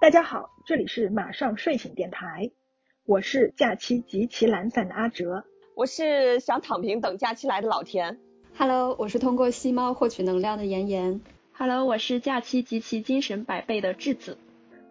[0.00, 2.50] 大家好，这里是马上睡醒电台，
[3.04, 5.44] 我是假期极其懒散的阿哲，
[5.74, 8.18] 我是想躺平等假期来的老田
[8.56, 11.20] ，Hello，我是通过吸猫获取能量的妍妍
[11.52, 14.38] ，Hello，我是假期极其精神百倍的质子。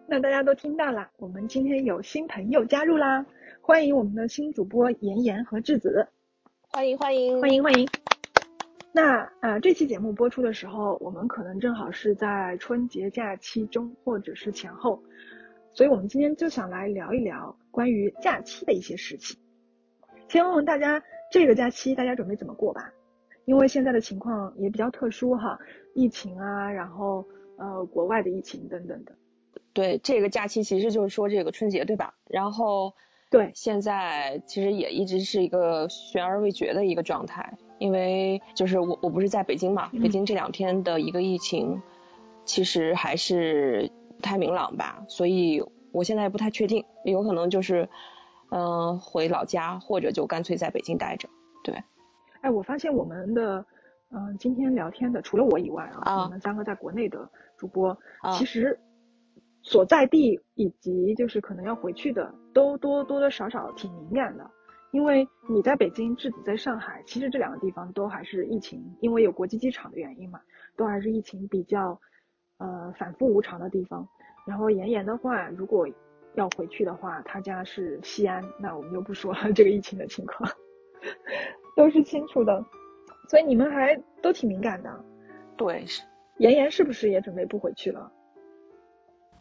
[0.06, 3.26] 那大家都听到了，我们今天有新朋友加入啦，
[3.62, 6.06] 欢迎我们的新主播妍妍和质子，
[6.68, 7.40] 欢迎欢迎。
[7.40, 7.88] 欢迎欢迎。
[8.92, 15.00] 那啊，这期节目播出的时候，我们可能正好是在春节假期中或者是前后，
[15.72, 19.38] 所以我们今天就想来聊一聊关于假期的一些事情。
[20.28, 21.00] 先问问大家，
[21.30, 22.92] 这个假期大家准备怎么过吧？
[23.44, 25.56] 因为现在的情况也比较特殊哈，
[25.94, 27.24] 疫情啊，然后
[27.58, 29.12] 呃国外的疫情等等的。
[29.72, 32.12] 对，这个假期其实就是说这个春节对吧？
[32.28, 32.92] 然后
[33.30, 37.56] 对，现在其实也一直是一个悬而未决的一个状态。
[37.80, 41.80] 因为就是我我不是在北京嘛，北京这两天的一个疫情，
[42.44, 47.88] 其实还是不太明朗吧，所以我现在不太确定，有可能就是
[48.50, 51.26] 嗯回老家，或者就干脆在北京待着。
[51.64, 51.74] 对，
[52.42, 53.64] 哎，我发现我们的
[54.10, 57.96] 嗯今天聊天的除了我以外啊，我们三个在国内的主播，
[58.36, 58.78] 其实
[59.62, 64.44] 所在地以及就是可能要回去的，都多多多少少挺敏感的。
[64.92, 70.40] 因为你在北京，质子在上海，其实这两个地方都还是疫情，因为有国际机场的原因嘛，
[70.76, 72.00] 都还是疫情比较，
[72.58, 74.08] 呃反复无常的地方。
[74.46, 75.88] 然后妍妍的话，如果
[76.34, 80.50] 要回去的话，他家是西安，那我们就不说了这个疫情的情况，
[81.76, 82.64] 都是清楚的。
[83.28, 85.04] 所以你们还都挺敏感的。
[85.56, 86.02] 对，是
[86.38, 88.10] 妍妍是不是也准备不回去了？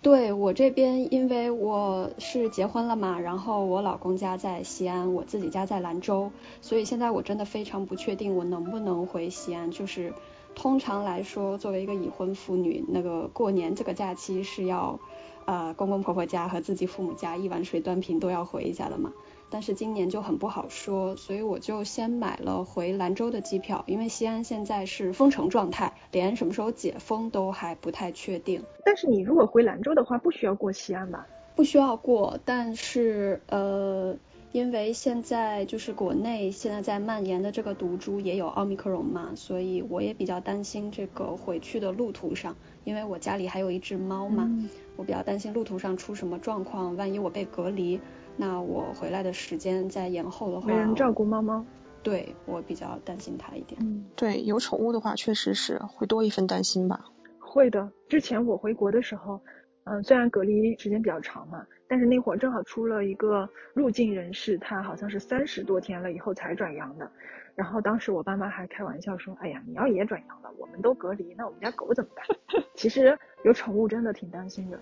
[0.01, 9.71] 对我这边，因为我是结婚了嘛，然后我老公家在西安，我自己家在兰州，所以现在我真的非常不确定我能不能回西安。
[9.71, 10.13] 就是
[10.55, 15.01] 通常来说，作为一个已婚妇女，那个过年这个假期是要
[15.43, 19.11] 呃公公婆婆家和自己父母家一碗水端平都要回一下的嘛。
[19.51, 28.63] 但是今年就很不好说，所以我就先买了回兰州的机票，因为西安现在是封城状态，连什么时候解封都还不太确定。
[28.85, 31.25] 但是你如果回兰州的话，不需要过西安吧？
[31.55, 34.15] 不需要过，但是呃，
[34.51, 44.49] 因为现在就是国内现在在蔓延的这个毒株也有奥密克戎嘛，所以我也比较担心这个回去的路途上，因为我家里还有一只猫嘛，
[44.95, 47.99] 我比较担心路途上出什么状况，万一我被隔离。
[48.41, 51.65] 那我回来的时间再延后的话，没人照顾猫猫，
[52.01, 53.77] 对我比较担心它一点。
[53.83, 57.03] 嗯，对，有宠物的话，确实是会多一份担心吧。
[57.37, 59.41] 会的，之前我回国的时候，
[59.83, 67.11] 嗯，虽然隔离时间比较长嘛，但是那会儿正好出了一个入境人士，他好像是三十多天了以后才转阳的。
[67.55, 72.25] 然后当时我爸妈还开玩笑说：“哎呀，你要也转阳了，我们都隔离，那我们家狗怎么办？”
[72.73, 74.79] 其实有宠物真的挺担心的。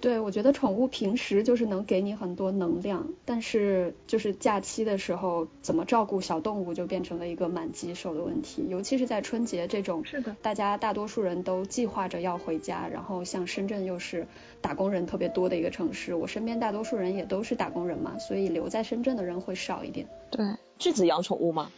[0.00, 8.64] 对，我觉得宠物平时就是能给你很多能量，但是就是假期的时候，怎么照顾小动物就变成了一个蛮棘手的问题。
[8.68, 14.26] 尤其是在春节这种，是的，大家大多数人都计划着要回家，然后像深圳又是
[14.62, 20.08] 打工人特别多的一个城市，我身边大多数人也都是打工人嘛，所以留在深圳的人会少一点。
[20.30, 20.46] 对，
[20.78, 21.70] 智子养宠物吗？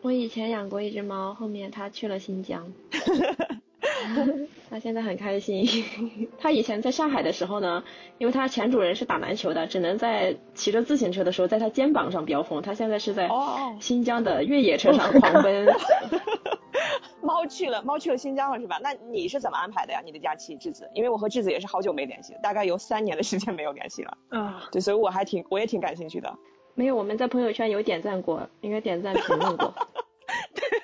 [0.00, 2.72] 我以前养过一只猫，后面它去了新疆。
[4.70, 5.66] 他现在很开心。
[6.38, 7.82] 他以前在上海的时候呢，
[8.18, 12.60] 因为他前主人是打篮球的，只能在骑着自行车的时候在他肩膀上飙风。
[12.62, 13.28] 他现在是在
[13.80, 15.66] 新疆的越野车上狂奔。
[17.20, 18.78] 猫去了，猫去了新疆了是吧？
[18.82, 20.00] 那你是怎么安排的呀？
[20.04, 20.88] 你的假期，智子？
[20.94, 24.16] 因为我和智子也是好久没联系，大概有三年的时间没有联系了。
[24.30, 26.32] 啊，对，所以我还挺，我也挺感兴趣的。
[26.74, 29.74] 没有，我们在朋友圈有点赞过，应该点赞评论过。
[30.54, 30.62] 对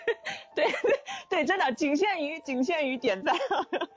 [1.36, 1.44] 对。
[1.44, 3.34] 真的仅限于仅限于点赞。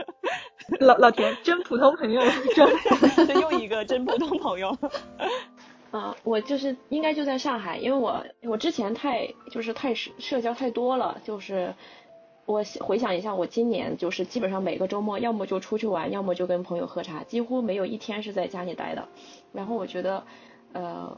[0.81, 2.22] 老老田真普通朋友，
[3.25, 4.75] 真又 一个真普通朋友。
[5.92, 11.74] 啊，我就是应该就在上海，因为我我之前太就是太社社交太多了，就是
[12.45, 19.07] 我回想一下，我今年就是基本上每个周末要么就出去玩，要么就跟朋友喝茶，几乎没有一天是在家里待的。
[19.54, 20.22] 然后我觉得，
[20.74, 21.18] 呃，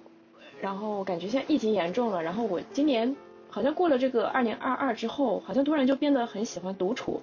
[0.62, 3.16] 然后感觉现在疫情严重了，然后我今年。
[3.50, 7.22] 好像过了这个二零二二之后，好像突然就变得很喜欢独处，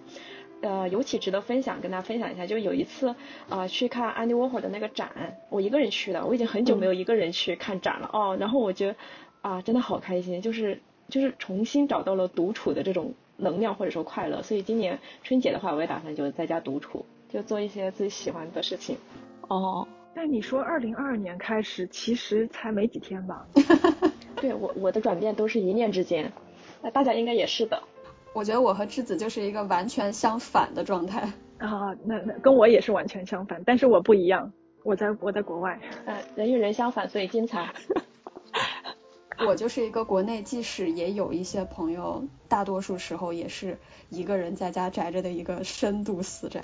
[0.61, 3.15] 呃，尤其值得分享，跟大家分享一下，就有一次
[3.49, 8.97] 啊去看安迪沃霍的那个展，我一个人去的，我已经很久没有一个人去看展了哦，然后我觉得
[9.43, 18.97] 啊真的好开心，就是就是重新找到了独处的这种能量或者说快乐，所以今年春节的话，我也打算就在家独处，就做一些自己喜欢的事情。
[19.49, 23.47] 哦，但你说二零二二年开始，其实才没几天吧？
[24.41, 26.33] 对我我的转变都是一念之间，
[26.83, 27.83] 那大家应该也是的。
[28.33, 31.33] 我觉得我和智子就是一个完全相反的状态。
[31.59, 34.53] 啊，那那跟我也是完全相反，但是我不一样，
[34.85, 35.81] 我在我在国外。
[36.05, 37.73] 呃，人与人相反，所以精彩。
[39.47, 43.79] 我就是一个国内，即使也有一些朋友，大多数时候也是
[44.11, 46.63] 一个人在家宅着的一个深度死宅。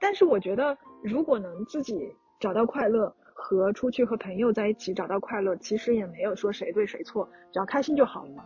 [0.00, 8.44] 但是我觉得，如果能自己找到快乐，和出去和朋友在一起找到快乐，其实也没有说谁对谁错，只要开心就好了嘛。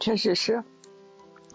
[0.00, 0.64] 确实是，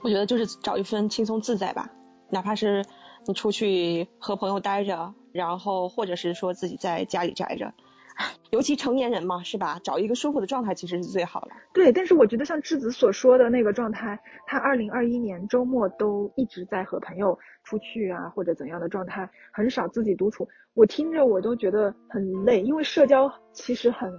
[0.04, 1.90] 我觉得就是找一份轻松自在吧，
[2.30, 2.86] 哪怕是
[3.26, 7.74] 你出去和朋友待着，然后或者是说自己在家里宅着。
[8.52, 9.80] 尤其成年人嘛，是吧？
[9.84, 11.52] 找一个舒服的状态其实是最好的。
[11.74, 20.48] 对，但是我觉得像智子所说的那个状态，他二零二一年周末都一直在和朋友出去啊，或者怎样的状态，很少自己独处。
[20.74, 24.12] 我听着我都觉得很累，因为社交其实很，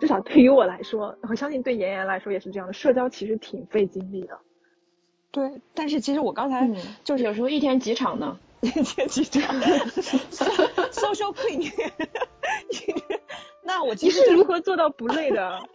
[0.00, 2.72] 至少对于我来说，我相信对妍妍来说也是这样的。
[2.72, 4.38] 社交其实挺费精力的。
[5.30, 6.68] 对，但是其实我刚才
[7.04, 8.38] 就是有时候一天几场呢？
[8.38, 9.60] 一天几场
[10.90, 11.70] ？social queen。
[13.64, 15.62] 那我你是如何做到不累的？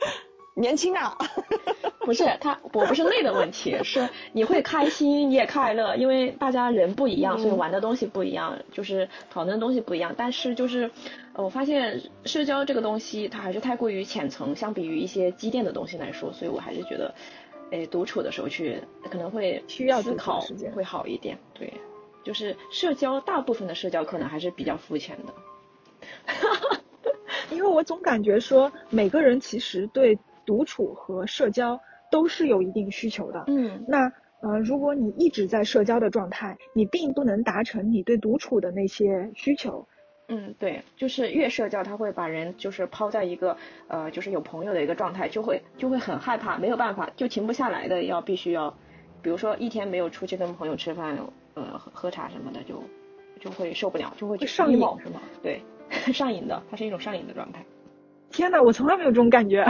[0.55, 1.15] 年轻啊，
[2.01, 10.15] 不是他，我不是累的问题，是你会开心，你也快乐，因为大家人不一样，所以玩的东西不一样，就是讨论的东西不一样。
[10.17, 10.89] 但是就是
[11.35, 17.13] 我发现社交这个东西，它还是太过于浅层，相比于一些积淀的东西来说，所以我还是觉得，
[17.71, 18.81] 哎，独处的时候去
[19.11, 20.43] 可能会需要思考
[20.75, 21.37] 会好一点。
[21.53, 21.71] 对，
[22.27, 25.33] 就是社交，大部分的社交可能还是比较肤浅的。
[27.55, 31.79] 因为我总感觉说，每个人其实对独处和社交
[32.11, 33.45] 都是有一定需求的。
[33.47, 39.87] 嗯，那呃，如果你一直在社交的状态，你并不能达成你对独处的那些需求。
[40.27, 43.55] 嗯，对，就是越社交，他会把人就是抛在一个
[43.87, 48.77] 呃，就是有朋友的一个状态，就会就会很害怕，没有办法，就停不下来的，要必须要，
[49.27, 51.17] 比如说一天没有出去跟朋友吃饭，
[51.53, 52.81] 呃，喝喝茶什么的，就
[53.41, 55.19] 就会受不了，就会上瘾是吗？
[55.43, 55.61] 对。
[56.13, 57.65] 上瘾的，它是一种上瘾的状态。
[58.31, 59.65] 天哪，我从来没有这种感觉。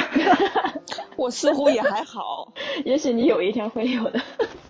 [1.18, 2.54] 我似乎也还好，
[2.86, 4.22] 也许你有一天会有的。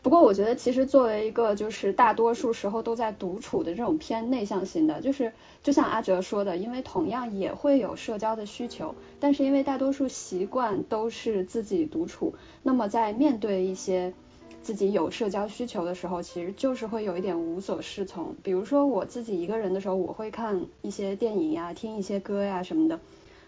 [0.02, 14.14] 不过我觉得，其实作为一个就是大多数时候都在独处的这种偏内向型的，就是就像阿哲说的，因为同样也会有社交的需求，但是因为大多数习惯都是自己独处，那么在面对一些。
[14.62, 18.36] 自己有社交需求的时候，其实就是会有一点无所适从。
[18.44, 23.00] 比如说我自己一个人的时候，我会看一些电影呀，听一些歌呀什么的。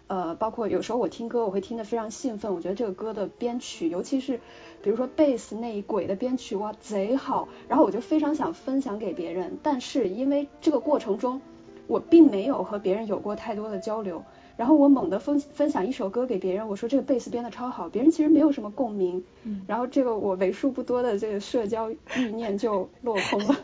[0.08, 2.56] 呃，包括有时候我听歌，我会听得非常兴奋。
[2.56, 4.40] 我觉得这个歌的编曲，尤其是
[4.82, 7.48] 比如说贝斯那一轨的编曲，哇，贼好。
[7.68, 11.42] 然后我就非常想分享给别人，但是因为这个过程中，
[11.86, 14.24] 我并没有和别人有过太多的交流。
[14.60, 19.24] 然后我猛地分分享一首歌给别人，我说这个贝斯编的超好，别人其实没有什么共鸣，
[19.66, 23.56] 然后这个我为数不多的这个社交欲念就落空了，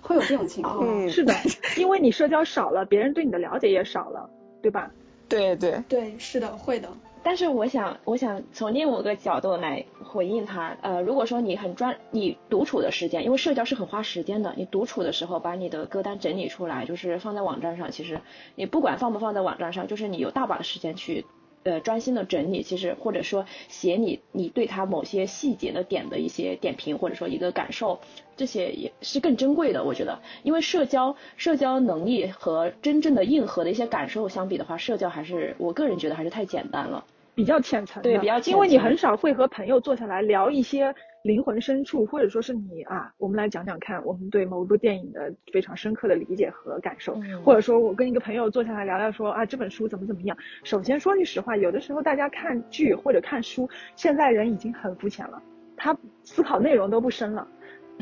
[0.00, 1.10] 会有这种情况。
[1.10, 1.34] 是的，
[1.76, 4.30] 因为你社交少了，别人对你的了解也少了，
[4.62, 4.90] 对吧？
[5.28, 6.88] 对对对，是的，会的。
[7.22, 10.76] 但是我想，我想从另一个角度来回应他。
[10.80, 14.54] 呃，如果说你很专，你独处的时间，因为社交是很花时间的。
[14.56, 17.90] 你独处的时候，把你的歌单整理出来，就是放在网站上。
[17.90, 18.20] 其实
[18.54, 21.26] 你不管放不放在网站上，就是你有大把的时间去
[21.64, 22.62] 呃专心的整理。
[22.62, 28.00] 其实或者说写你你对他某些细节的点的一些点评，或者说一个感受，
[28.36, 29.82] 这些也是更珍贵的。
[29.82, 37.04] 我觉得，因为社交社交能力和真正的硬核的一些感受相比的话，社交还是我个人觉得还是太简单了。
[37.32, 50.36] 比较浅层，对，比较因为你很少会和朋友坐下来聊一些灵魂深处，或者说是你啊，我们来讲讲看，我们对某一部电影的非常深刻的理解和感受，或者说我跟一个朋友坐下来聊聊说啊，这本书怎么怎么样。
[50.64, 55.42] 首先说句实话，有的时候大家看剧或者看书，现在人已经很肤浅了，
[55.76, 57.46] 他思考内容都不深了。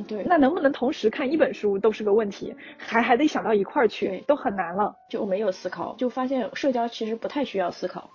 [0.06, 4.94] 对，那能不能同时看一本书都是个问题，还还得想到一块儿去，都很难了。
[5.10, 8.08] 就没有思考，就发现社交其实不太需要思考。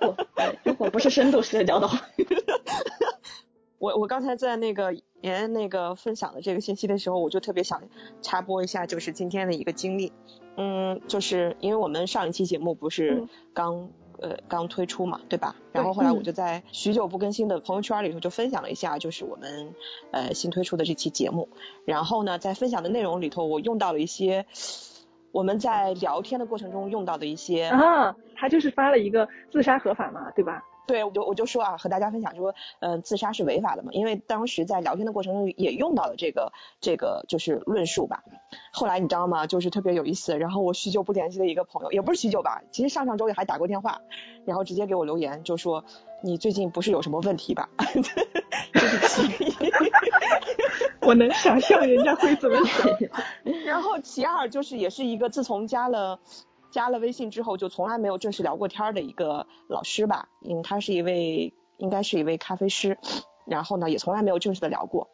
[0.64, 1.98] 如果不是深度社交的话，
[3.78, 7.82] 我我刚才在那个妍那个分享的这个信息的时候，我就特别想
[8.22, 10.12] 插播一下，就是今天的一个经历。
[10.56, 13.90] 嗯，就是因为我们上一期节目不是刚。
[14.20, 15.54] 呃，刚推出嘛，对吧？
[15.70, 19.72] 然后后来我就在许久不更新的朋友圈里头就分享了一下，就是我们
[20.10, 21.48] 呃新推出的这期节目。
[21.84, 24.44] 然后呢，在分享的内容里头，我用到了一些
[25.30, 30.64] 我们在聊天的过程中用到的一些啊，他就是发了一个自杀合法嘛，对吧？
[30.88, 38.24] 对，我就我就说啊，和大家分享说，嗯，自杀是违法的嘛，因为当时在聊天的过程中也用到了这个这个就是论述吧。
[38.72, 39.46] 后来你知道吗？
[39.46, 44.00] 就是特别有意思，然后我许久不联系的一个朋友，也不是许久吧，其实上上周也还打过电话，
[44.46, 45.84] 然后直接给我留言就说
[46.22, 47.68] 你最近不是有什么问题吧？
[48.72, 49.52] 这是其一，
[51.02, 52.88] 我能想象人家会怎么想。
[53.66, 56.18] 然后其二就是也是一个自从加了。
[56.70, 62.98] 加了微信之后就从来没有正式聊过天的一个老师吧，嗯，他是一位应该是一位咖啡师，
[63.46, 65.08] 然后呢也从来没有正式的聊过，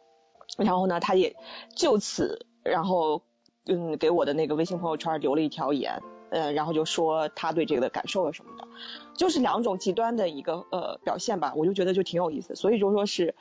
[0.57, 1.35] 然后呢他也
[1.75, 3.21] 就此然后
[3.65, 8.67] 嗯给我的那个微信朋友圈留了一条言，嗯然后就说他对这个的感受啊什么的，
[9.15, 13.35] 就是两种极端的一个呃表现吧，我就觉得就挺有意思，所以就说是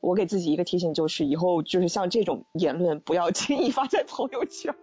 [0.00, 4.74] 我给自己一个提醒，就是以后就是像这种言论不要轻易发在朋友圈，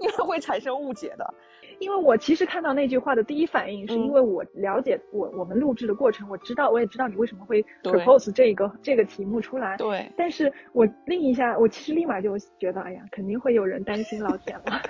[0.00, 1.34] 因为会产生误解的。
[1.78, 9.76] 因为我其实看到那句话的第一反应，是因为我了解我我们录制的过程，我知道我也知道你为什么会 propose 这个这个题目出来。
[9.78, 10.08] 对。
[10.16, 14.80] 但是我另一下，我其实立马就觉得，哎呀，肯定会有人担心老田了。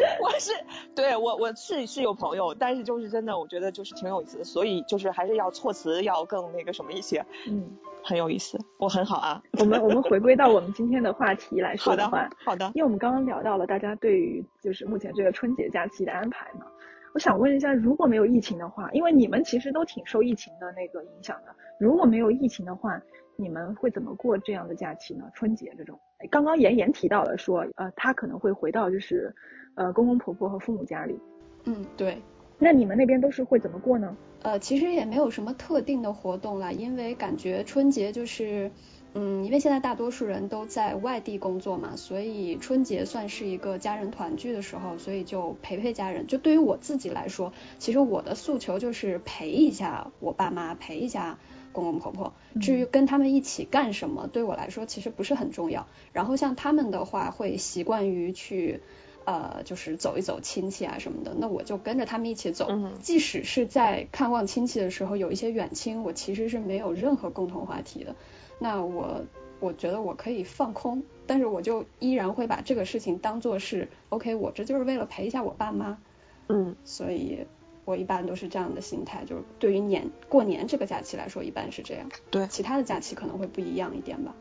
[0.24, 0.52] 我是
[0.96, 7.26] 对我我是是有朋友，但是就是真的，我觉得就是挺有意思的，所以就是还是要措辞要更那个什么一些。
[7.48, 7.78] 嗯。
[8.02, 9.44] 很有意思，我很好啊。
[9.60, 16.66] 我们我们回归到我们今天的话题来说的话，好的，因为我们刚刚聊到了大家对于就是目前这个春节假期的安排嘛，
[17.14, 23.00] 我想问一下，如果没有疫情的话，因为你们其实都挺受疫情的那个影响的，如果没有疫情的话，
[23.36, 25.26] 你们会怎么过这样的假期呢？
[25.36, 26.00] 春节这种，
[26.32, 29.36] 刚刚妍妍提到了说，呃，他可能会回到就是
[29.76, 31.20] 呃公公婆婆和父母家里，
[31.66, 32.22] 嗯，对。
[32.62, 34.18] 那你们那边都是会怎么过呢？
[34.42, 38.72] 呃，其实也没有什么特定的活动啦，因为感觉春节就是，
[39.14, 46.28] 嗯，因为现在大多数人都在外地工作嘛，所以春节算是一个家人团聚的时候，所以就陪陪家人。
[46.28, 51.40] 就对于我自己来说，其实我的诉求就是陪一下我爸妈，陪一下
[51.72, 52.34] 公公婆婆。
[52.60, 55.88] 至于跟他们一起干什么，对我来说其实不是很重要。
[56.12, 58.82] 然后像他们的话，会习惯于去。
[59.26, 62.68] 呃，就是走一走亲戚啊什么的，那我就跟着他们一起走。
[63.02, 68.16] 即使是在看望亲戚的时候，有一些远亲，我其实是没有任何共同话题的。
[68.58, 69.22] 那我
[69.60, 76.00] 我觉得我可以放空，但是我就依然会把这个事情当做是 OK，我这就是为了陪一下我爸妈。
[76.48, 77.46] 嗯，所以
[77.86, 82.10] 我一般都是这样的心态，就是对于年过年这个假期来说，一般是这样。
[82.32, 84.34] 对，其他的假期可能会不一样一点吧。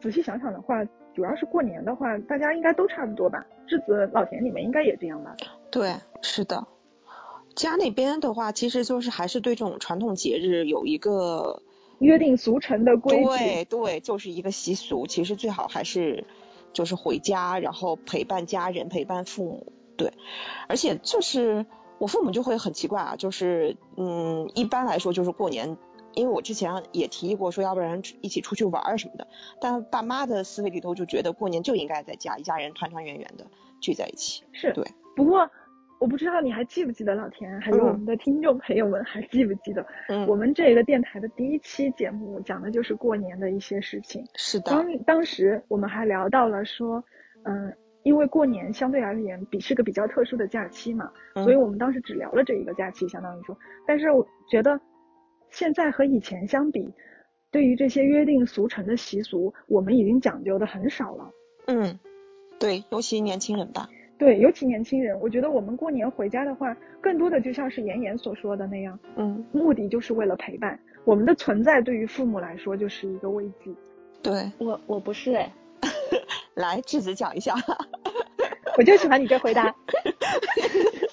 [0.00, 0.82] 仔细想想的话。
[1.18, 3.44] 主要是过年的话，大家应该都差不多吧？
[3.68, 5.36] 栀子老田你们应该也这样吧？
[5.68, 6.64] 对，是的。
[7.56, 11.60] 家那边的话，其实就是还是对这种传统节日有一个
[11.98, 13.24] 约定俗成的规矩。
[13.24, 15.08] 对对，就是一个习俗。
[15.08, 16.24] 其实最好还是
[16.72, 19.72] 就是回家，然后陪伴家人，陪伴父母。
[19.96, 20.12] 对，
[20.68, 21.66] 而且就是
[21.98, 25.76] 我父母就会很奇怪啊，就是嗯，一般来说就是过年。
[26.14, 29.26] 因为我之前也提议过说，要不然一起出去玩儿什么的，
[29.60, 33.46] 但爸妈的思维里头就觉得过年就应该在家，一家人团团圆圆的
[33.80, 34.42] 聚在一起。
[34.52, 34.84] 是对。
[35.14, 35.48] 不过
[36.00, 39.86] 我不知道你还记不记得老田，还有我们的听众朋友们还记不记得，
[40.26, 44.24] 我们这个电台的第一期节目讲的就是过年的一些事情。
[44.34, 44.70] 是的。
[44.70, 47.02] 当当时我们还聊到了说，
[47.44, 47.72] 嗯，
[48.02, 54.80] 因为过年相对而言比是个比较特殊的假期嘛，所以我们当时只聊了这一个假期，相当于说，但是我觉得。
[55.50, 56.88] 现在和以前相比，
[57.50, 61.30] 对于这些约定俗成的习俗，我们已经讲究的很少了。
[61.66, 61.98] 嗯，
[62.58, 63.88] 对，尤其年轻人吧。
[64.18, 70.78] 对，尤其年轻人，我觉得我们过年回家的话，更多的就像是妍妍所说的那样，嗯，目的就是为了陪伴。
[71.04, 73.70] 我们的存在对于父母来说就是一个慰藉。
[74.22, 75.52] 对，我我不是哎，
[76.54, 77.54] 来智子讲一下。
[78.76, 79.74] 我就喜欢你这回答。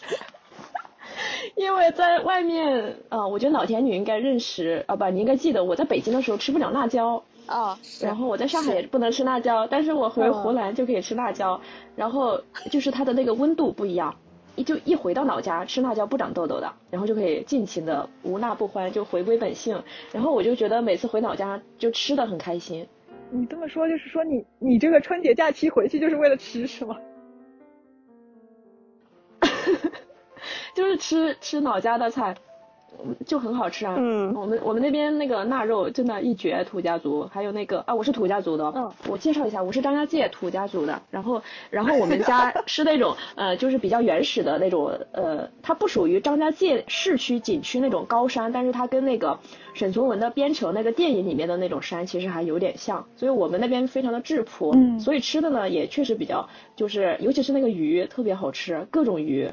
[1.55, 11.59] 因为在外面，啊，我觉得老田你应该认识，啊不，你应该记得，我在北京的时候吃不了辣椒，啊，然后我在上海也不能吃辣椒，但是我回湖南就可以吃辣椒，
[11.95, 14.13] 然后就是它的那个温度不一样，
[14.57, 19.81] 一就一回到老家吃辣椒不长痘痘的，然后就可以尽情的无辣不欢，就回归本性，
[20.12, 22.85] 然后我就觉得每次回老家就吃的很开心。
[23.31, 26.97] 你这么说就是说你你这个春节假期回去就是为了吃是吗？
[30.75, 32.36] 就是吃吃老家的菜，
[33.25, 33.96] 就很好吃啊。
[33.98, 37.27] 嗯，我们我们那边那个腊肉真的一绝，土家族。
[37.32, 38.65] 还有那个啊，我是土家族的。
[38.75, 41.01] 嗯，我介绍一下，我是张家界土家族的。
[41.10, 49.39] 然后然后我们家是那种呃，就是比较原始的那种呃，它不属于张家界市区景区那种高山，但是它跟那个
[49.74, 53.05] 沈从文的《边城》那个电影里面的那种山其实还有点像。
[53.15, 54.72] 所以我们那边非常的质朴。
[54.75, 59.50] 嗯，所以吃的呢也确实比较就是，尤其是那个鱼特别好吃，各种鱼。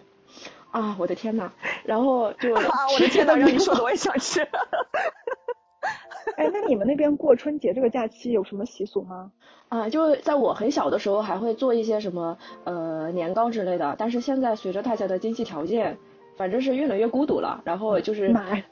[0.72, 1.52] 啊，我的天呐，
[1.84, 4.40] 然后就 啊，我的天呐，让你说的我也想吃。
[6.36, 9.30] 哎，那你们那边过春节这个假期有什么习俗吗？
[9.68, 13.94] 啊，就在我很小的时候，还会做一些什么呃年糕之类的。
[13.98, 15.96] 但是现在随着大家的经济条件，
[16.36, 17.60] 反正是越来越孤独了。
[17.64, 18.64] 然后就是买，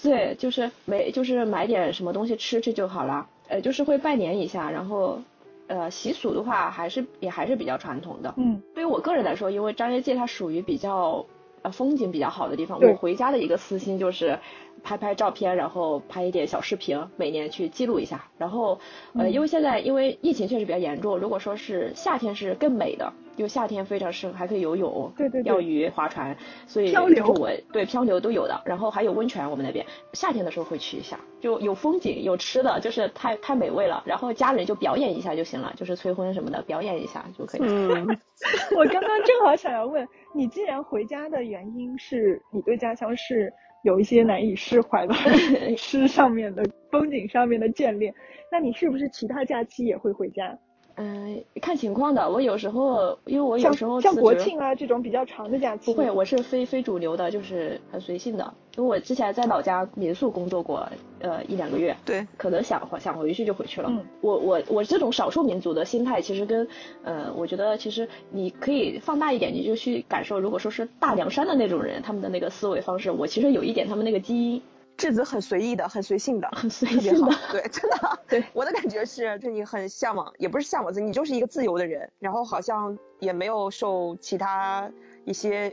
[0.00, 3.26] 对，就是没就是买点什么东西吃吃就好了。
[3.48, 5.20] 呃，就是会拜年一下，然后
[5.66, 8.32] 呃习俗的话还是也还是比较传统的。
[8.36, 11.24] 嗯，对于我个人来说，因为张家界它属于比较
[11.62, 14.38] 呃风景比较好的地方，我回家的一个私心就是。
[14.82, 18.24] 拍拍照片，然后拍一点小视频，每年去记录一下。
[18.36, 18.78] 然后，
[19.14, 28.60] 呃，因为现在因为疫情确实比较严重，如果说是夏天是更美的，因为夏天非常适合，还可以游泳、对对钓鱼、划船，所以漂流我对漂流都有的。
[28.64, 34.02] 然后还有温泉，我们那边夏天的时候会去一下，就有风景有吃的，就是太太美味了。
[34.06, 37.60] 然后家人就表演一下就行了，就是催婚什么的表演一下就可以。
[37.64, 38.06] 嗯，
[38.76, 43.52] 我刚刚正好想要问你，既然回家的原因是你对家乡是。
[43.88, 45.14] 有一些难以释怀的
[45.78, 48.14] 诗上面的风景上面的眷恋，
[48.52, 50.58] 那你是不是其他假期也会回家？
[50.98, 52.28] 嗯，看情况的。
[52.28, 58.52] 我有时候，因为我有时候像国庆啊这种比较长的假期，不会，我是非非主流的，就是很随性的。
[58.76, 60.88] 因为我之前在老家民宿工作过，
[61.20, 63.88] 呃一两个月，对，可能想想回去就回去了。
[63.90, 66.66] 嗯，我我我这种少数民族的心态，其实跟
[67.04, 74.62] 呃，我觉得其实你可以放大一点，你就去感受，如果说是大凉山的那种人，他们的那个思维方式，我其实有一点他们那个基因。
[74.98, 84.90] 质子很随意的，很随性的，很随性的，对，真的， 对，我的感觉是，就你很向往，也不是向往，你就是一个自由的人，然后好像也没有受其他
[85.24, 85.72] 一些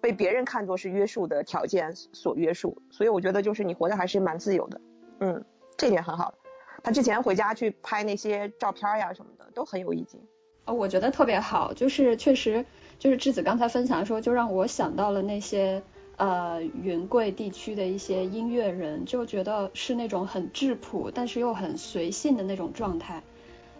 [0.00, 4.80] 被别人看作是约束的条件所约束，所以我觉得就是你活得还是蛮自由的，
[5.20, 5.44] 嗯，
[5.76, 6.34] 这点很好。
[6.82, 10.20] 他之前回家去拍那些照片呀什么的，都很有意境。
[10.64, 12.64] 呃，我觉得特别好，就是确实，
[12.98, 15.80] 就是质子刚才分享的时候，就让我想到了那些。
[16.16, 23.22] 呃，云贵地区的一些音乐人就觉得是那种很质朴，但是又很随性的那种状态，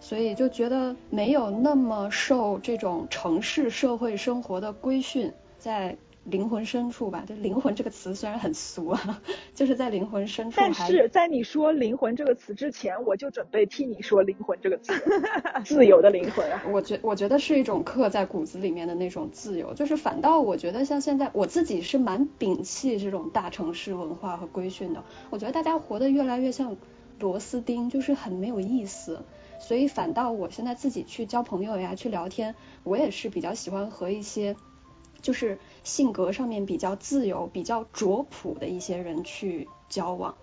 [0.01, 5.97] 所以就觉得没有那么受这种城市社会生活的规训，在。
[6.25, 9.21] 灵魂深处吧，就灵魂这个词虽然很俗啊，
[9.55, 10.57] 就是在灵魂深处。
[10.59, 14.95] 但是在你说灵魂这个词之前，我就准备替你说灵魂这个词，
[15.67, 16.63] 自由的灵魂啊。
[16.71, 25.05] 我觉我觉得是一种刻在骨子里面的那种自由，就是反倒我觉得像现在我自己是蛮摒弃这种大城市文化和规训的。
[25.29, 26.77] 我觉得大家活得越来越像
[27.21, 29.23] 螺丝钉，就是很没有意思。
[29.61, 34.57] 所以反倒我现在自己去交朋友呀，去聊天，我也是比较喜欢和一些。
[35.23, 40.35] 就是性格上面比较自由、比较拙朴的一些人去交往，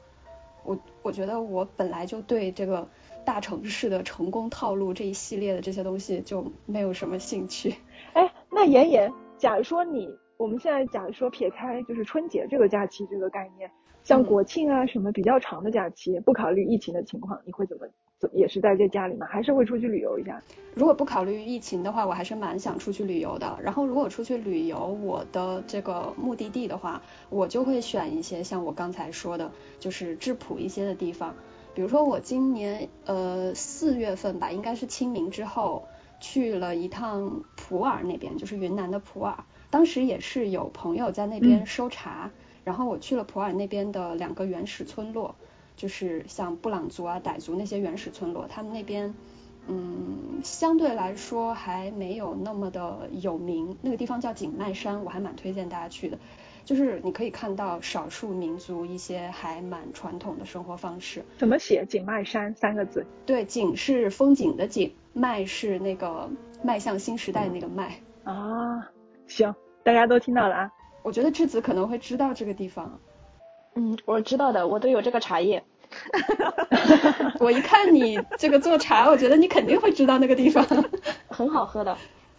[0.63, 2.87] 我我觉得我本来就对这个
[3.25, 7.75] 大城市的成功套路这一系列的这些东西就没有什么兴趣。
[8.13, 13.69] 哎，那妍妍，假如说你，我们现在假如说撇开就是春节这个假期这个概念，
[14.03, 17.87] 像国庆啊什么比较长的假期，不考虑疫情的情况，你会怎么？
[18.33, 19.25] 也是待在家里嘛？
[19.27, 20.41] 还是会出去旅游一下？
[20.73, 23.59] 如果不考虑疫情的话，我还是蛮想出去旅游的。
[23.61, 31.35] 然后如果出去旅游，我的这个目的地的话，我就会选一些像我刚才说的，就是质朴一些的地方。
[31.73, 35.87] 比如说我今年呃四月份吧，应该是清明之后
[36.19, 39.45] 去了一趟普洱那边，就是云南的普洱。
[39.69, 42.29] 当时也是有朋友在那边收茶，
[42.65, 45.35] 然后我去了普洱那边的两个原始村落。
[45.75, 49.13] 就是像布朗族啊、傣族那些原始村落，他们那边，
[49.67, 53.77] 嗯，相对来说还没有那么的有名。
[53.81, 56.17] 那个地方叫景迈山，我还蛮推荐大家去的。
[56.63, 61.25] 就是你可以看到少数民族一些还蛮传统的生活方式。
[61.39, 61.83] 怎么写？
[61.87, 63.03] 景迈山三个字。
[63.25, 66.29] 对，景是风景的景，迈是那个
[66.63, 67.99] 迈向新时代那个迈。
[68.23, 68.87] 啊，
[69.25, 70.71] 行，大家都听到了啊。
[71.01, 72.99] 我觉得智子可能会知道这个地方。
[73.75, 75.63] 嗯，我知道的，我都有这个茶叶。
[77.39, 80.65] 我一看你这个做茶，我觉得你肯定会知道那个地方，
[81.27, 81.97] 很好喝的。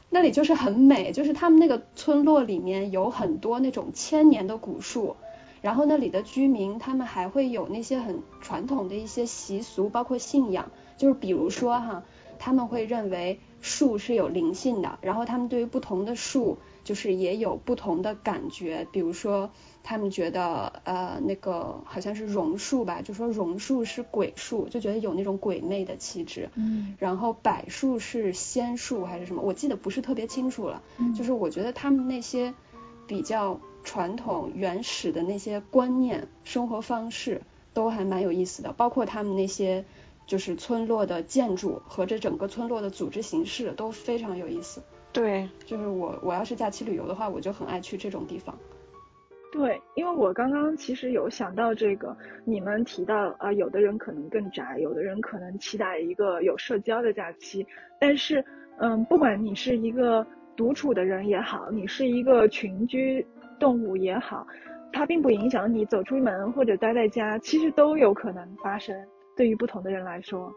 [0.08, 5.16] 那里就是很美，就是他们那个村落里面有很多那种千年的古树，
[5.60, 12.04] 然后那里的居民他们还会有那些很传统的一些习俗，包括信仰，就是比如说哈，
[12.38, 19.50] 他们会认为树是有灵性的，然后他们对于不同的树就是也有不同的感觉，比如说。
[19.84, 26.48] 他们觉得呃那个好像是榕树吧，就说榕树是鬼树，就觉得有那种鬼魅的气质。
[26.54, 26.94] 嗯。
[26.98, 29.42] 然后柏树是仙树还是什么？
[29.42, 30.82] 我记得不是特别清楚了。
[30.98, 31.12] 嗯。
[31.14, 32.54] 就是我觉得他们那些
[33.06, 37.42] 比较传统原始的那些观念、生活方式
[37.74, 39.84] 都还蛮有意思的，包括他们那些
[40.26, 44.80] 就是村落的建筑和这整个村落的组织形式都非常有意思。
[45.12, 45.48] 对。
[45.66, 48.56] 就是我我要是假期旅游的话，我就很爱去这种地方。
[49.52, 57.64] 对，因为我刚刚其实有想到这个，你们提到啊，有的人可能更宅，有的人可能期待一个有社交的假期。
[58.00, 58.42] 但是，
[58.78, 63.24] 嗯，不管你是一个独处的人也好，你是一个群居
[63.60, 64.46] 动物也好，
[64.90, 68.96] 它并不影响你走出门或者待在家，其实都有可能发生。
[69.36, 70.50] 对于不同的人来说，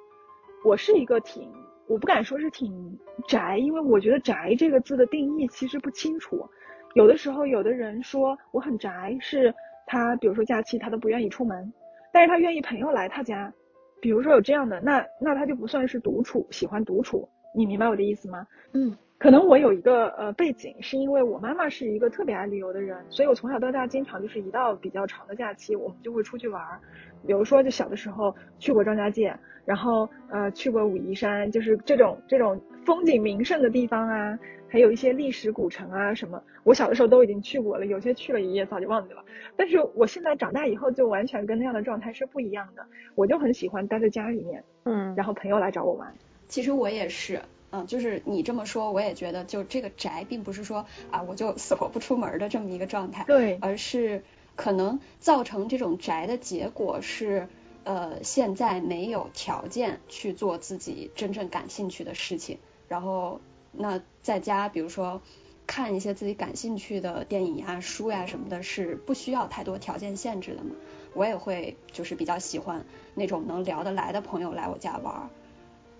[0.64, 1.52] 我是一个挺，
[1.88, 6.48] 我不敢说是挺宅，因为我觉得宅这个字的定义其实不清楚。
[6.96, 9.54] 有的时候，有的人说我很宅，是
[9.86, 11.72] 他比如说假期他都不愿意出门，
[12.12, 13.54] 但是他愿意朋友来他家，
[14.02, 18.48] 比如说有这样的，那那他就不算是独处，喜欢独处，你明白我的意思吗？
[18.72, 26.80] 嗯，可能我有一个呃背景，是因为我妈妈是一个特别爱旅游的人，所以我从小到大经常就是一到比较长的假期，我们就会出去玩儿，
[27.28, 34.40] 比如说就小的时候去过张家界，然后呃去过武夷山，就是这种这种风景名胜的地方啊。
[34.76, 39.24] 还有一些历史古城啊什么，我小的时候都已经去过了，有些去了一夜早就忘记了。
[39.56, 42.86] 但是我现在长大以后就完全跟那样的状态是不一样的，
[43.16, 46.14] 我就很喜欢待在家里面，嗯，然后朋友来找我玩。
[46.50, 54.26] 其实我也是，嗯，就是你这么说，我也觉得就这个宅并不是说啊我就死活不出门的这么一个状态，对，而是
[54.58, 57.48] 可能造成这种宅的结果是，
[57.86, 62.58] 呃，现在没有条件去做自己真正感兴趣的事情，
[62.90, 63.40] 然后。
[63.78, 65.22] 那在家，比如说
[65.68, 70.72] 看一些自己感兴趣的电影呀、书呀什么的，是不需要太多条件限制的嘛。
[71.14, 75.30] 我也会就是比较喜欢那种能聊得来的朋友来我家玩儿。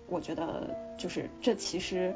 [0.08, 2.14] 我觉得就是这其实，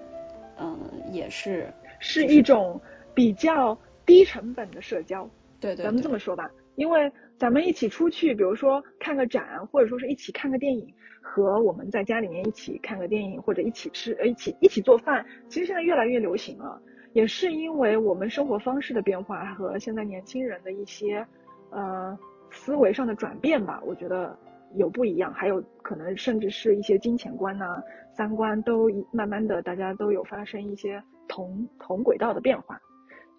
[0.59, 0.79] 嗯，
[1.13, 2.81] 也是是一种
[3.15, 5.29] 比较低成本的社交。
[5.61, 10.93] 对对，咱们这么说吧，因为咱们一起出去，比如说看个展，或者说是一起看个电影。
[11.23, 16.81] 和我们在家里面一起看个电影，或者一起吃，呃，一起一起做饭，其实现在越来越流行了，
[17.13, 21.25] 也是因为我们生活方式的变化和现在年轻人的一些，
[21.71, 22.19] 呃，
[22.51, 24.37] 思维上的转变吧，我觉得
[24.75, 27.81] 有不一样，还有可能甚至是一些金钱观呐、
[28.17, 32.81] 三观都慢慢的大家都有发生一些同同轨道的变化，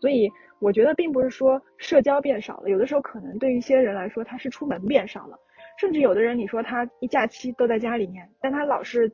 [0.01, 5.37] 所以我觉得并不是说社交变少了，有的时候可能对于一些人来说，他是出门变少了。
[5.79, 9.11] 甚至有的人，你说他一假期都在家里面，但他老是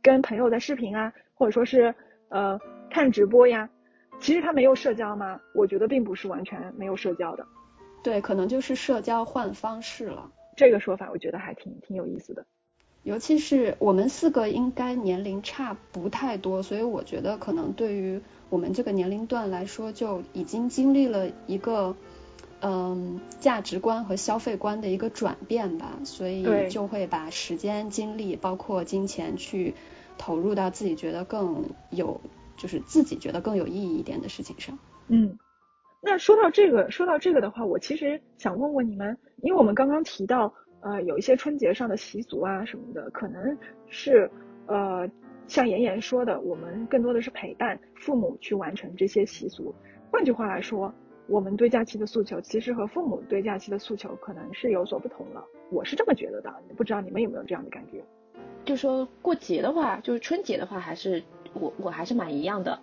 [0.00, 1.94] 跟朋友在视频啊，或者说是
[2.30, 2.58] 呃
[2.90, 3.68] 看直播呀，
[4.20, 5.40] 其实他没有社交吗？
[5.54, 7.44] 我觉得并不是完全没有社交的。
[8.02, 10.30] 对，可能就是社交换方式了。
[10.56, 12.46] 这个说法我觉得还挺挺有意思的。
[13.02, 21.96] 尤其是我们四个应该年龄差不太多，所以我觉得可能对于我们这个年龄段来说，就已经经历了一个。
[22.62, 29.74] 嗯，价值观和消费观的一个转变吧，所以就会把时间、精力，包括金钱，去
[30.18, 32.20] 投入到自己觉得更有，
[32.58, 34.78] 就是自己觉得更有意义一点的事情上。
[35.08, 35.38] 嗯，
[36.02, 43.56] 那说到这个，说到这个的话，我其实想问问你们，因为我们刚刚提到，呃，有一些春节上的习俗啊什么的，可能
[43.88, 44.30] 是
[44.66, 45.08] 呃，
[45.46, 49.74] 像妍妍说的，我们更多的是陪伴父母去完成这些习俗。
[50.10, 50.92] 换句话来说。
[51.26, 55.44] 我们对假期的诉求，其实和父母对假期的诉求可能是有所不同了。
[55.70, 58.02] 我是这么觉得的，不知道你们有没有这样的感觉？
[58.64, 61.22] 就说过节的话，就是春节的话，还是
[61.54, 62.80] 我我还是蛮一样的，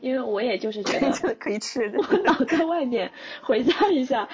[0.00, 4.26] 因为我也就是觉得可以吃， 我老在外面回家一下，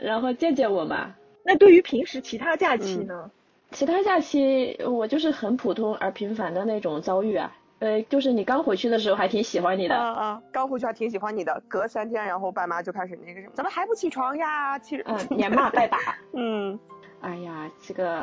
[0.00, 1.14] 然后见见我嘛。
[1.44, 3.30] 那对于平时其他假期呢？
[3.70, 7.54] 其他假期我就是很普通而平凡的那种遭遇啊。
[7.80, 14.78] 呃，就是你刚回去的时候还挺喜欢你的，刚回去还挺喜欢你的，隔三天，然后爸妈就开始那个什么，怎么还不起床呀？
[14.78, 15.98] 其实，嗯，连骂带打，
[16.32, 16.78] 嗯，
[17.20, 18.22] 哎呀，这个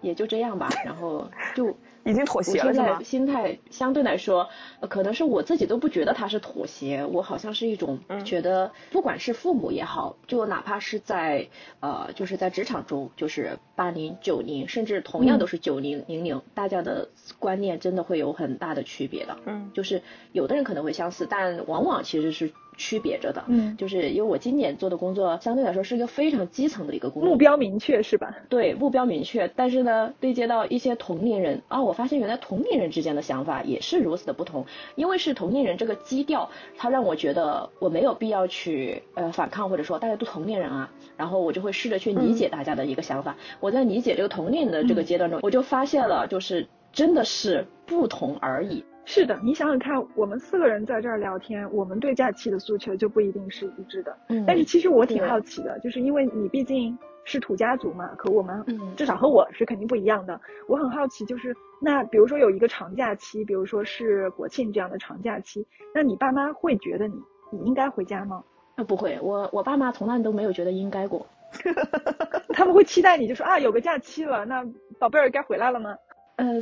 [0.00, 1.76] 也就这样吧，然后就。
[2.02, 3.02] 已经妥协了是吗？
[3.02, 4.48] 心态相对来说，
[4.88, 11.46] 可能是我自己都不觉得他是妥协，我好像是一种觉得，不管是父母也好，就哪怕是在
[11.80, 19.36] 呃，就是在职场中，就是八零九零，甚至同样都是九零零零，大家的观念真的会有很大的区别的。
[19.44, 20.00] 嗯，就是
[20.32, 22.50] 有的人可能会相似，但往往其实是。
[22.76, 28.34] 区别着的，嗯，就是因为我今年做的工作相对来说是一个非常基层的一个工作，目标明确是吧？
[28.48, 43.36] 对，目标明确，但是呢，对接到一些同龄人啊，我发现原来同龄人之间的想法也是如此的不同，因为是同龄人这个基调，它让我觉得我没有必要去呃反抗或者说大家都同龄人啊，然后我就会试着去理解大家的一个想法。
[43.60, 48.84] 我在理解这个同龄的这个阶段中，我就发现了，就是真的是不同而已。
[49.12, 54.16] 是的，你想想看，我们四个人在这儿聊天，我们对假期的诉求就不一定是一致的。
[54.28, 58.64] 嗯，但是其实我挺好奇的，就是因为你毕竟是土家族嘛，可我们
[58.96, 60.40] 至少和我是肯定不一样的。
[60.68, 67.14] 我很好奇，就是那比如说有一个长假期，比如说是国庆这样的长假期，那你爸妈会觉得你
[67.50, 68.44] 你应该回家吗？
[68.76, 71.26] 那不会，我我爸妈从来都没有觉得应该过。
[72.54, 74.64] 他们会期待你，就说啊，有个假期了，那
[75.00, 75.96] 宝贝儿该回来了吗？
[76.36, 76.58] 呃，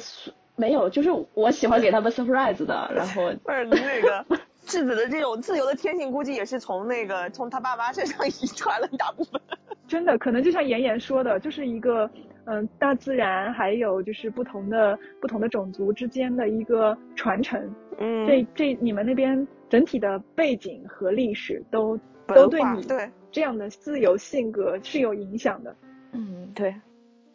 [0.58, 4.26] 没有，就是我喜欢给他们 surprise 的，然后 不是那个
[4.66, 9.40] 质子的这种自由的天性，估计也是从那个从他爸妈身上遗传了一大部分。
[9.88, 12.10] 真的，可能就像妍妍说的，就是一个
[12.44, 17.74] 嗯，大自然还有就是不同的不同的种族之间的一个传承。
[17.98, 25.74] 嗯，这这你们那边整体的背景和历史都都对你对这样的自由性格是有影响的。
[26.12, 26.74] 嗯，对，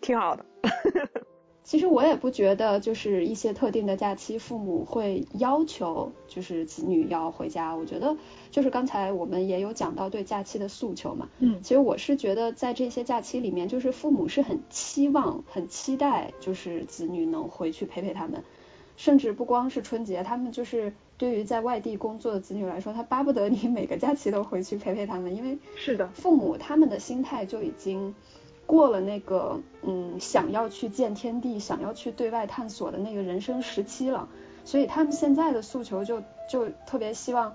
[0.01, 0.45] 挺好的。
[1.63, 7.73] 其实我也不觉得，就是一些特定的假期，父母会要求就是子女要回家。
[7.73, 8.17] 我觉得
[8.51, 11.29] 就是刚才我们也有讲到对假期的诉求嘛。
[11.39, 18.43] 嗯，其实我是觉得在这些假期里面，就是父母是很期望、很期待，就是子女能回去陪陪他们。
[18.97, 28.13] 甚至不光是春节，他们就是对于在外地工作的子女来说，他巴不得你每个假期都回去陪陪他们，因为是的，父母他们的心态就已经。
[28.73, 34.27] 过了那个嗯想要去见天地、想要去对外探索的那个人生时期了，
[34.65, 37.53] 所以他们现在的诉求就就特别希望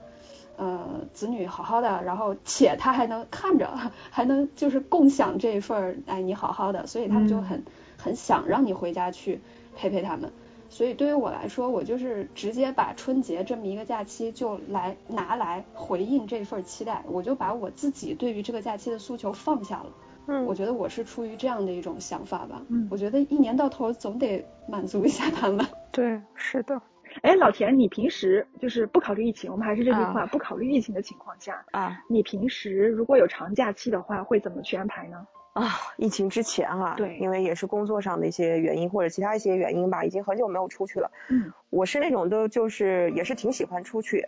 [0.57, 3.68] 呃子女好好的，然后且他还能看着，
[4.11, 7.64] 还能就是共享这一份哎你好好的，所以他们就很
[7.96, 9.40] 很想让你回家去
[9.74, 10.33] 陪陪他们。
[10.70, 19.87] 所以对于我来说，我就是直接把春节这么一个假期就来拿来回应这份期待，我就把我自己对于这个假期的诉求放下了。
[20.29, 22.62] 嗯，我觉得我是出于这样的一种想法吧。
[22.69, 25.67] 嗯，我觉得一年到头总得满足一下他们。
[25.91, 26.81] 对，是的。
[27.23, 35.27] 哎，老田，你平时就是不考虑疫情，我们还是这句话，不考虑疫情的情况下啊，你平时如果有长假期的话，会怎么去安排呢？
[35.55, 41.11] 啊，疫情之前啊，对，因为也是工作上的一些原因或者其他一些原因吧，已经很久没有出去了。
[41.31, 44.27] 嗯，我是那种都，就是也是挺喜欢出去。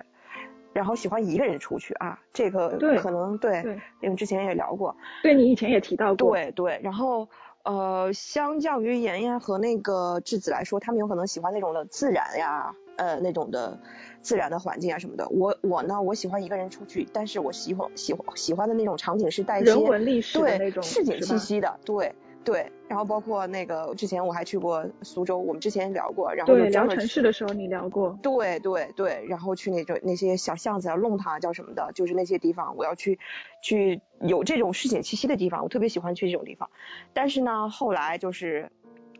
[0.72, 3.64] 然后喜欢一个人出去啊，这个可能对，
[4.00, 6.80] 因为之前也聊过，对你以前也提到过，对对。
[6.82, 7.28] 然后
[7.62, 13.78] 呃，相较于妍妍和那个智子来说，他们有可能喜欢那种的自然呀，呃，那种的
[14.22, 15.28] 自然的环境啊什么的。
[15.28, 22.14] 我我呢，我喜欢一个人出去，但是我喜欢喜欢喜欢的那种场景是带一些人文历史的那种市井气息的，对。
[22.42, 33.18] 对，然后包括那个之前我还去过苏州，我们之前聊过，然后对聊城市的时候你聊过，对对对，然后去那种那些小巷子啊、弄堂啊叫什么的，就是那些地方，我要去
[33.62, 36.70] 去有这种市井气息的地方，我特别喜欢去这种地方。
[37.12, 38.70] 但是呢，后来就是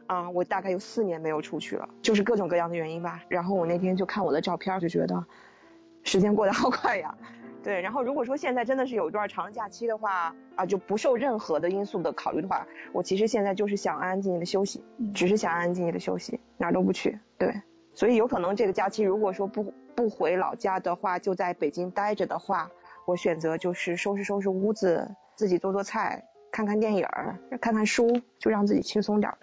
[0.07, 3.23] 啊，我大概有四年没有出去了，就是各种各样的原因吧。
[3.29, 5.27] 然后我那天就看我的照片，就觉得
[6.05, 7.15] 时间过得好快呀。
[7.63, 14.83] 对，然后如果说现在真的是有一段长假期的话，啊，就不受任何的因素的考虑的话，我其实现在就是想安安静静的休息，
[15.15, 17.19] 只是想安安静静的休息，哪儿都不去。
[17.37, 17.55] 对，
[17.95, 22.71] 所以有可能这个假期如果说不不回老家的话，就在北京待着的话，
[23.07, 27.07] 我选择就是收拾收拾屋子，自己做做菜，看看电影，
[27.61, 29.39] 看看书，就让自己轻松点儿。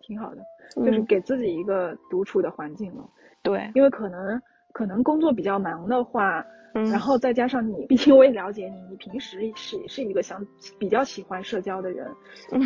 [0.00, 0.42] 挺好的，
[0.74, 3.04] 就是给自己一个独处的环境了。
[3.42, 4.40] 对，因为可能
[4.72, 6.44] 可能工作比较忙的话。
[6.72, 10.40] 然后再加上你，毕竟我也了解你，你平时是是一个想
[10.78, 12.06] 比较喜欢社交的人，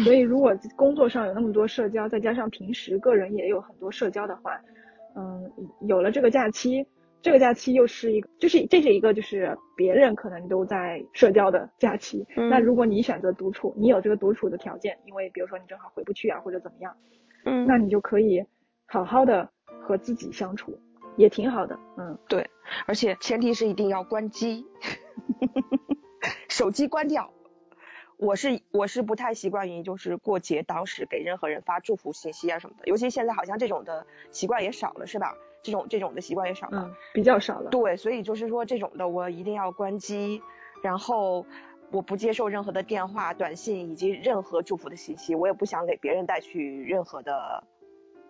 [0.05, 4.61] 所以如果工作上有那么多社交，再加上平时个人也有很多社交的话，
[5.17, 5.51] 嗯，
[5.89, 6.87] 有了这个假期，
[7.23, 16.95] 这个假期又是一个，就是这是一个就是别人可能都在社交的假期，那如果你选择独处，你有这个独处的条件，因为比如说你正好回不去啊或者怎么样，
[17.47, 18.45] 嗯，那你就可以
[18.85, 19.49] 好好的
[19.81, 20.79] 和自己相处。
[21.17, 22.51] 也挺好的，嗯，对，
[22.87, 24.67] 而且前提是一定要关机，
[26.49, 27.31] 手机关掉。
[28.17, 35.35] 我是我是不太习惯于就是过节当时给任何人发祝福信息啊什么的，尤其现在好像这种的习惯也少了，是吧？
[35.63, 37.71] 这种这种的习惯也少了，比较少了。
[37.71, 40.43] 对，所以就是说这种的我一定要关机，
[40.83, 41.45] 然后
[41.91, 47.65] 我不接受任何的电话、短信以及任何祝福的信息，我也不想给别人带去任何的。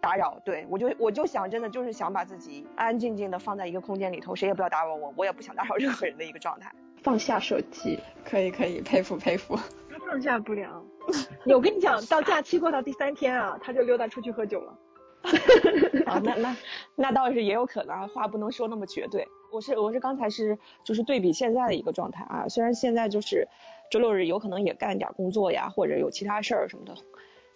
[0.04, 6.70] 打扰，对我就我就想，真的就是想把自己安安静静的放在一个空间里头，谁也不要打扰我，我也不想打扰任何人的一个状态，
[7.02, 9.58] 放下手机，可以可以，佩服佩服，
[10.06, 10.84] 放下不了。
[11.48, 14.78] 我跟你讲，到假期过到第三天啊，他就溜达出去喝酒了。
[16.04, 16.56] 啊，那那
[16.96, 19.26] 那倒是也有可能，话不能说那么绝对。
[19.50, 23.48] 我是我是刚才是就是对比现在的一个状态啊，虽然现在就是
[23.90, 26.94] 周六日有可能也干点工作呀，或者有其他事儿什么的。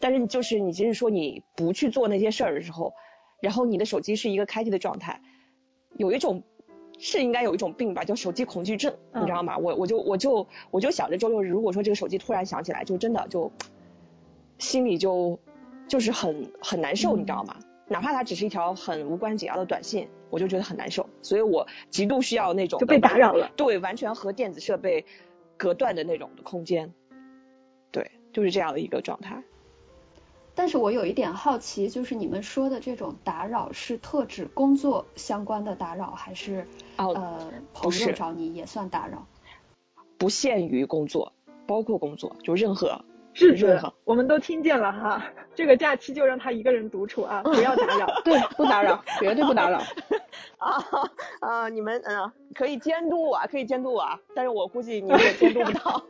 [0.01, 2.95] 但是就是你，即使说你不去做那些事儿的时候，
[3.41, 5.21] 然后你的手机是一个开机的状态，
[5.97, 6.43] 有一种
[6.99, 9.59] 是应该有一种病吧，叫手机恐惧症，你知道吗？
[9.59, 13.53] 我我就我就我就想着周六日，如果说这个手机突然响起来，就真的就
[14.59, 15.39] 心里就
[15.87, 17.57] 就是很很难受，你知道吗？
[17.91, 21.09] 哪怕它只是一条很无关紧要的短信，我就觉得很难受。
[21.23, 25.07] 所以我极度需要那种就被打扰了，对，完全和电子设备
[25.57, 26.93] 隔断的那种的空间，
[27.91, 29.43] 对，就是这样的一个状态。
[30.59, 36.67] 但是我有一点好奇，就是你们说的这种打扰是特指工作相关的打扰，还是
[36.97, 39.25] 呃朋友找你也算打扰？
[40.19, 41.33] 不限于工作，
[41.65, 45.23] 包括工作，就任何是任何，我们都听见了哈。
[45.55, 49.79] 这个假期就让他一个人独处啊，不要打扰， 对，不打扰，绝对不打扰。
[50.59, 50.85] 啊
[51.39, 56.05] 啊，你们嗯可以监督我，可以监督我，但是我估计你们也监督不到。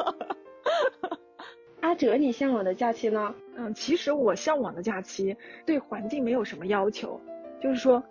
[1.81, 3.35] 阿哲，你向往的假期呢？
[3.57, 7.21] 嗯，其实我向往的假期对环境没有什么要求，
[7.61, 8.03] 就是说，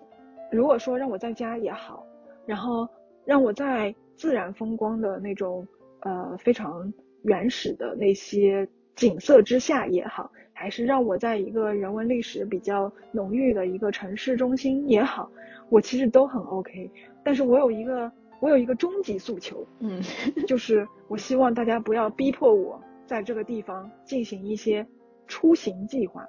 [0.51, 2.05] 如果说让我在家也好，
[2.45, 2.87] 然后
[3.25, 5.67] 让我在自然风光的那种
[6.01, 6.91] 呃非常
[7.23, 15.29] 原始的那些景色之下也好，还是让我在一个人文历史比较浓郁的一个城市中心也好，
[15.69, 16.89] 我其实都很 OK。
[17.21, 20.01] 但是我有一个我有一个终极诉求，嗯，
[20.47, 22.81] 就是我希望大家不要逼迫我。
[23.07, 24.85] 在这个地方进行一些
[25.25, 26.27] 出行计划，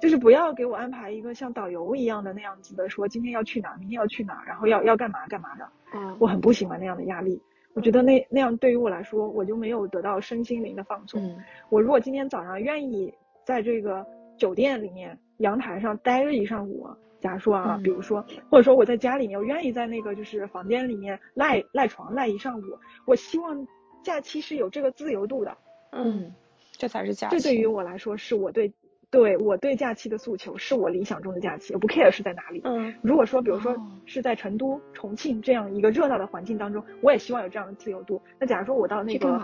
[0.00, 5.68] 就是不要给我安排一个像导游一样的那样子的，说今天要去哪，明天要去哪，然后要要干嘛干嘛的。
[5.94, 7.42] 嗯，我很不喜欢那样的压力。
[7.74, 11.36] 我觉得那那样对于我来说，我就没有得到身心灵的放松。
[11.70, 13.12] 我如果今天早上愿意
[13.44, 14.04] 在这个
[14.36, 16.86] 酒店里面阳台上待着一上午，
[17.20, 22.62] 假如说啊，比如说，或者说我在家里面，我愿意在那个就是房间里面赖赖床赖一上午，
[23.06, 23.66] 我希望
[24.02, 25.56] 假期是有这个自由度的。
[25.92, 26.32] 嗯，
[26.72, 27.38] 这才是假期。
[27.38, 28.72] 这对于我来说，是我对
[29.10, 31.72] 对我对假期的诉求，是我理想中的假期。
[31.74, 32.60] 我不 care 是在哪里。
[32.64, 38.20] 嗯，如果说，比如说是在成都、重庆这样一个热闹的环境当中，我也希望有这样的自由度。
[38.38, 39.40] 那假如说我到那个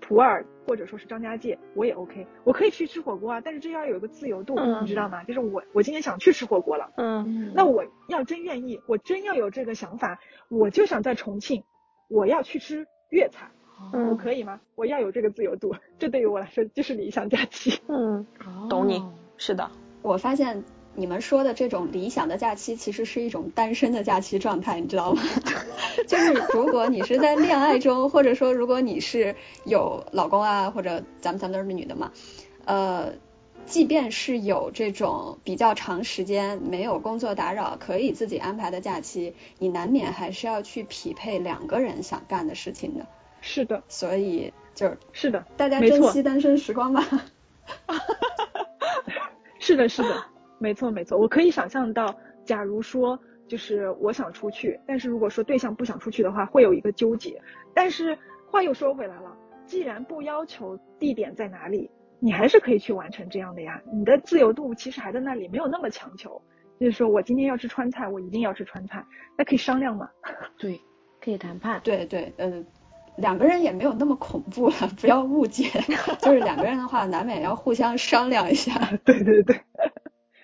[0.00, 3.40] 普洱或者说是张家界，我也 OK，我可以去吃火锅啊。
[3.40, 5.22] 但是这要有一个自由度，你知道吗？
[5.24, 6.90] 就是我我今天想去吃火锅了。
[6.96, 11.62] 嗯，那我要真愿意，我真要有这个想法，我就想在重庆，
[12.08, 13.50] 我要去吃粤菜。
[13.92, 14.60] 我可以吗？
[14.74, 17.80] 我要有这个自由度，这对于我来说就是理想假期。
[17.88, 18.26] 嗯，
[18.68, 19.02] 懂你，
[19.36, 19.70] 是的。
[20.02, 20.64] 我发现
[20.94, 25.22] 你们说的这种理想的假期，其实是一种单身的假期状态，你知道吗？
[26.06, 32.12] 就是如果你是在恋爱中，或者说如果你是有老公啊，或者咱们咱们都是女的嘛，
[32.64, 33.12] 呃，
[33.66, 43.06] 即便是有这种比较长时间没有工作打扰，可以自己安排的假期，你难免还是要去匹配两个人想干的事情的。
[43.40, 47.02] 是的，所以就是是的，大家珍惜单身时光吧。
[49.58, 50.24] 是的，是的，
[50.58, 51.18] 没错没错。
[51.18, 57.40] 我可以想象到，假如说就是我想出去，但是如果说对象不想出去的话，会有一个纠结。
[57.74, 58.16] 但是
[58.50, 63.80] 话又说回来了，既然不要求地点在哪里，你还是可以去完成这样的呀。
[63.92, 66.40] 你的自由度其实还在那里，没有那么强求。
[66.80, 69.04] 就是说我今天要吃川菜，我一定要吃川菜，
[69.36, 70.08] 那可以商量嘛。
[70.58, 70.80] 对，
[71.20, 71.80] 可以谈判。
[71.84, 72.66] 对对，嗯。
[73.20, 75.68] 两个人也没有那么恐怖了， 不要误解。
[76.20, 78.72] 就是两个人的话，难免要互相商量一下。
[79.04, 79.60] 对 对对。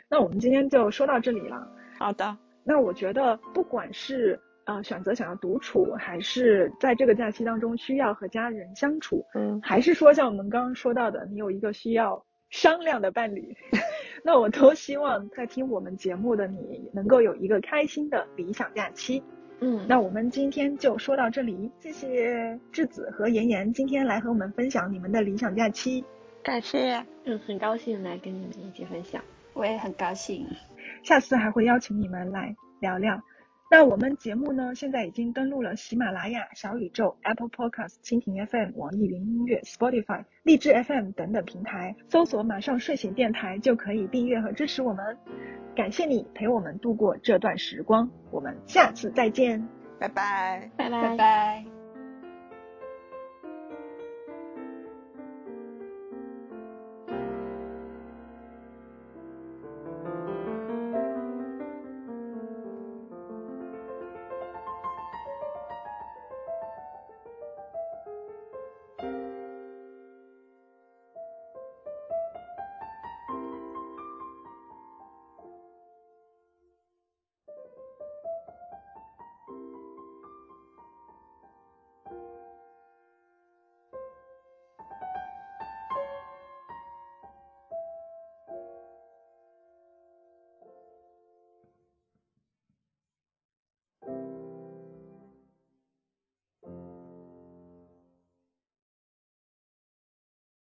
[0.08, 1.66] 那我们今天就说到这里了。
[1.98, 2.36] 好的。
[2.64, 13.56] 那我觉得，不管是呃选择想要独处，还是在这个假期当中需要和家人相处，嗯，还是说像我们刚刚说到的，你有一个需要商量的伴侣，
[14.24, 19.22] 那我都希望在听我们节目的你能够有一个开心的理想假期。
[19.60, 26.04] 嗯，那我们今天就说到这里，谢谢智子和妍妍今天来和我们分享你们的理想假期，
[26.42, 29.22] 感谢，嗯，很高兴来跟你们一起分享，
[29.54, 30.46] 我也很高兴，
[31.02, 33.22] 下次还会邀请你们来聊聊。
[33.68, 45.16] 那我们节目呢，现在已经登录了喜马拉雅、小宇宙、Apple Podcast、蜻蜓 FM、网易云音乐、Spotify、荔枝 FM 等等平台，搜索“马上睡醒电台”就可以订阅和支持我们。
[45.74, 49.66] 感谢你陪我们度过这段时光，我们下次再见，
[49.98, 51.75] 拜拜，拜拜，拜拜。